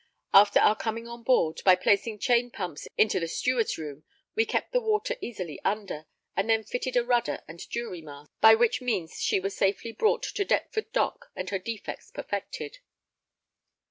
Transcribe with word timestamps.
After 0.33 0.57
our 0.59 0.75
coming 0.75 1.07
on 1.07 1.21
board, 1.21 1.61
by 1.63 1.75
placing 1.75 2.17
chain 2.17 2.49
pumps 2.49 2.87
into 2.97 3.19
the 3.19 3.27
steward's 3.27 3.77
room, 3.77 4.03
we 4.33 4.47
kept 4.47 4.71
the 4.71 4.81
water 4.81 5.15
easily 5.21 5.61
under, 5.63 6.07
and 6.35 6.49
then 6.49 6.63
fitted 6.63 6.97
a 6.97 7.03
rudder 7.05 7.43
and 7.47 7.69
jury 7.69 8.01
masts, 8.01 8.33
by 8.41 8.55
which 8.55 8.81
means 8.81 9.21
she 9.21 9.39
was 9.39 9.55
safely 9.55 9.91
brought 9.91 10.23
to 10.23 10.43
Deptford 10.43 10.91
Dock 10.91 11.27
and 11.35 11.51
her 11.51 11.59
defects 11.59 12.09
perfected. 12.09 12.79